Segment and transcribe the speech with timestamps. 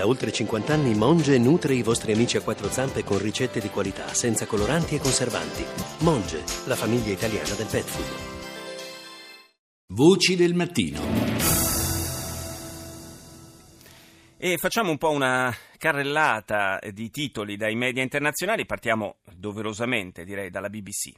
[0.00, 3.68] Da oltre 50 anni Monge nutre i vostri amici a quattro zampe con ricette di
[3.68, 5.62] qualità, senza coloranti e conservanti.
[6.04, 8.06] Monge, la famiglia italiana del pet food.
[9.88, 11.02] Voci del mattino.
[14.38, 18.64] E facciamo un po' una carrellata di titoli dai media internazionali.
[18.64, 21.12] Partiamo doverosamente, direi, dalla BBC.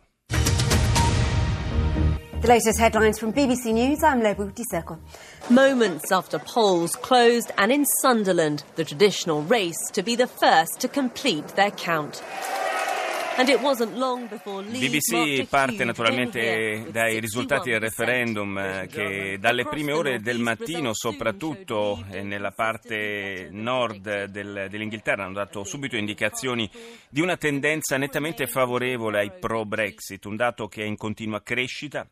[2.42, 4.02] The latest headlines from BBC News.
[4.02, 4.98] I'm Lebu Diseko.
[5.48, 10.88] Moments after polls closed, and in Sunderland, the traditional race to be the first to
[10.88, 12.20] complete their count.
[13.38, 19.64] And it wasn't long before Leave BBC parte naturalmente dai risultati del referendum che dalle
[19.64, 26.68] prime ore del mattino, soprattutto eh, nella parte nord del, dell'Inghilterra, hanno dato subito indicazioni
[27.08, 32.04] di una tendenza nettamente favorevole ai pro-Brexit, un dato che è in continua crescita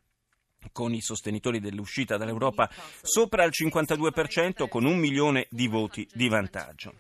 [0.73, 2.71] con i sostenitori dell'uscita dall'Europa
[3.03, 6.95] sopra il 52% con un milione di voti di vantaggio.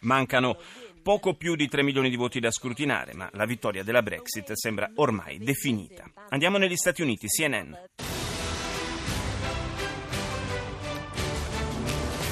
[0.00, 0.58] Mancano
[1.02, 4.90] poco più di 3 milioni di voti da scrutinare, ma la vittoria della Brexit sembra
[4.96, 6.10] ormai definita.
[6.30, 7.74] Andiamo negli Stati Uniti, CNN.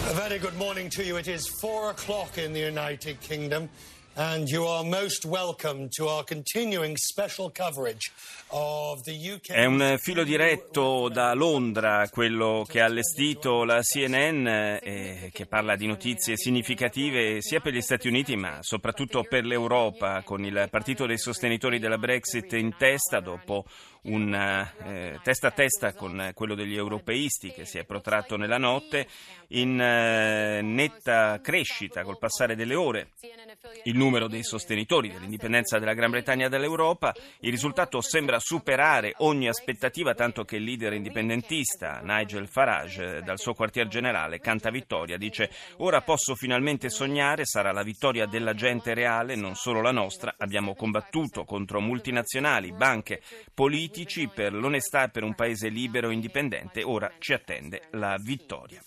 [0.06, 1.16] A very good morning to you.
[1.18, 3.68] It is four o'clock in the United Kingdom.
[4.16, 8.12] And you are most welcome to our continuing special coverage
[8.50, 9.50] of the UK.
[9.50, 15.74] È un filo diretto da Londra, quello che ha allestito la CNN, eh, che parla
[15.74, 21.06] di notizie significative sia per gli Stati Uniti ma soprattutto per l'Europa, con il partito
[21.06, 23.64] dei sostenitori della Brexit in testa dopo
[24.04, 29.06] un eh, testa a testa con quello degli europeisti che si è protratto nella notte
[29.48, 33.12] in eh, netta crescita col passare delle ore
[33.84, 37.14] il numero dei sostenitori dell'indipendenza della Gran Bretagna dall'Europa.
[37.40, 43.54] Il risultato sembra superare ogni aspettativa, tanto che il leader indipendentista Nigel Farage, dal suo
[43.54, 45.16] quartier generale, canta vittoria.
[45.16, 50.34] Dice: Ora posso finalmente sognare, sarà la vittoria della gente reale, non solo la nostra.
[50.36, 53.22] Abbiamo combattuto contro multinazionali, banche,
[53.54, 56.82] politici per l'onestà e per un paese libero e indipendente.
[56.82, 58.82] Ora ci attende la vittoria.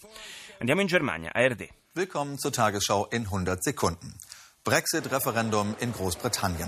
[0.59, 1.67] Andiamo in Germania, ARD.
[1.93, 4.13] Willkommen zur Tagesschau in 100 Sekunden.
[4.67, 6.67] Brexit-Referendum in Großbritannien.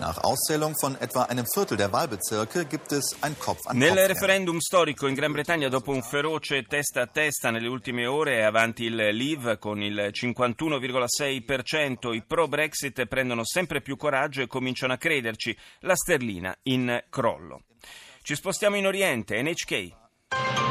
[0.00, 4.08] Nach Auszählung von etwa einem Viertel der Wahlbezirke gibt es ein Kopf an Nel Kopf.
[4.08, 8.42] referendum storico in Gran Bretagna, dopo un feroce testa a testa nelle ultime ore, è
[8.42, 12.12] avanti il Leave con il 51,6%.
[12.12, 15.56] I pro-Brexit prendono sempre più coraggio e cominciano a crederci.
[15.82, 17.62] La sterlina in crollo.
[18.22, 20.69] Ci spostiamo in Oriente, NHK.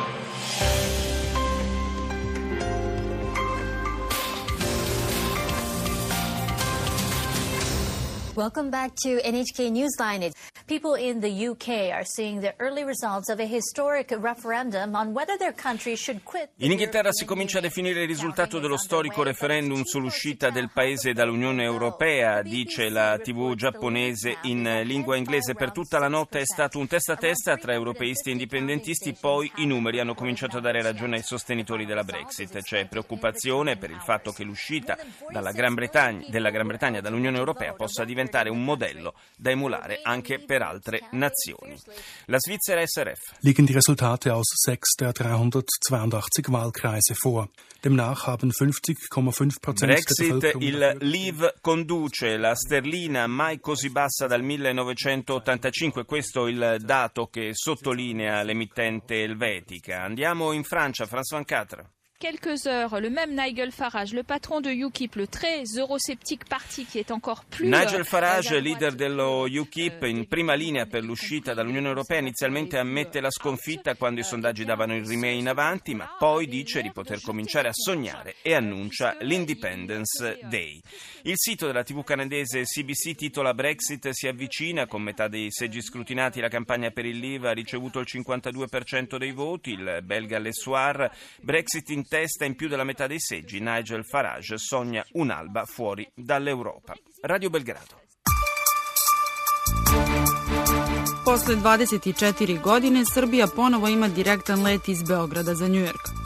[8.40, 10.32] Welcome back to NHK Newsline.
[10.66, 15.38] People in the UK are seeing the early results of a historic referendum on whether
[15.38, 16.50] their country should quit.
[16.60, 21.64] In Inghilterra si comincia a definire il risultato dello storico referendum sull'uscita del paese dall'Unione
[21.64, 25.54] Europea, dice la TV giapponese in lingua inglese.
[25.54, 29.52] Per tutta la notte è stato un testa a testa tra europeisti e indipendentisti, poi
[29.56, 32.58] i numeri hanno cominciato a dare ragione ai sostenitori della Brexit.
[32.62, 34.98] C'è preoccupazione per il fatto che l'uscita
[35.30, 40.40] della Gran Bretagna, della Gran Bretagna dall'Unione Europea possa diventare un modello da emulare anche
[40.40, 41.78] per altre nazioni.
[42.26, 43.38] La Svizzera SRF.
[43.42, 47.50] liegen die Resultate aus sechs der 382 Wahlkreise vor.
[47.82, 56.04] Demnach haben 50,5 Prozent Brexit, il Leave conduce la sterlina mai così bassa dal 1985,
[56.04, 60.02] questo è il dato che sottolinea l'emittente elvetica.
[60.02, 61.99] Andiamo in Francia, François Catre.
[62.20, 67.00] Quelques heures, le même Nigel Farage, le patron de UKIP, le très eurosceptique parti qui
[67.00, 67.66] est encore plus...
[67.66, 72.78] Nigel euh, Farage, leader dello euh, UKIP, in prima linea per l'uscita dall'Unione Europea, inizialmente
[72.78, 77.22] ammette la sconfitta quando i sondaggi davano il Remain avanti, ma poi dice di poter
[77.22, 80.82] cominciare a sognare e annuncia l'Independence Day.
[81.22, 86.42] Il sito della TV canadese CBC titola Brexit si avvicina, con metà dei seggi scrutinati
[86.42, 91.10] la campagna per il Leave ha ricevuto il 52% dei voti, il belga Le Soir,
[91.40, 96.96] Brexit in testa in più della metà dei seggi, Nigel Farage sogna un'alba fuori dall'Europa.
[97.22, 98.02] Radio Belgrado.
[101.24, 106.19] Posle 24 godine Srbija ponovo ima direktan let iz Beograda za Njujork.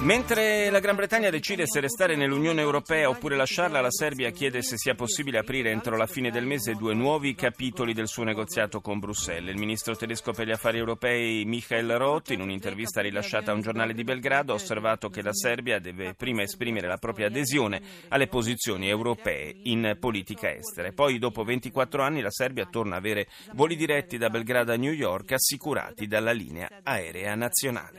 [0.00, 4.78] Mentre la Gran Bretagna decide se restare nell'Unione Europea oppure lasciarla, la Serbia chiede se
[4.78, 9.00] sia possibile aprire entro la fine del mese due nuovi capitoli del suo negoziato con
[9.00, 9.52] Bruxelles.
[9.52, 13.92] Il ministro tedesco per gli affari europei Michael Roth, in un'intervista rilasciata a un giornale
[13.92, 18.88] di Belgrado, ha osservato che la Serbia deve prima esprimere la propria adesione alle posizioni
[18.88, 20.92] europee in politica estera.
[20.92, 24.92] Poi, dopo 24 anni, la Serbia torna a avere voli diretti da Belgrado a New
[24.92, 27.96] York assicurati dalla linea aerea nazionale.